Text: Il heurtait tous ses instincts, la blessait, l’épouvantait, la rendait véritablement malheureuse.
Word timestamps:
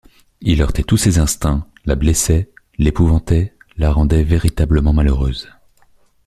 Il 0.41 0.63
heurtait 0.63 0.81
tous 0.81 0.97
ses 0.97 1.19
instincts, 1.19 1.67
la 1.85 1.93
blessait, 1.93 2.49
l’épouvantait, 2.79 3.53
la 3.77 3.91
rendait 3.91 4.23
véritablement 4.23 4.93
malheureuse. 4.93 5.47